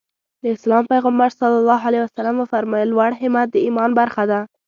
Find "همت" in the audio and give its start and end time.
3.21-3.47